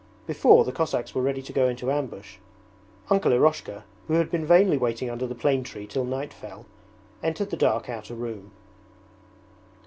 [0.25, 2.37] Before the Cossacks were ready to go into ambush.
[3.11, 6.65] Uncle Eroshka, who had been vainly waiting under the plane tree till night fell,
[7.21, 8.49] entered the dark outer room.